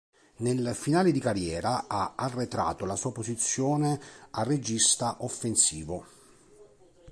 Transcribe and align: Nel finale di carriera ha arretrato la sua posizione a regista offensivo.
Nel 0.37 0.73
finale 0.73 1.11
di 1.11 1.19
carriera 1.19 1.85
ha 1.87 2.13
arretrato 2.15 2.85
la 2.85 2.95
sua 2.95 3.11
posizione 3.11 4.01
a 4.31 4.41
regista 4.41 5.17
offensivo. 5.19 6.05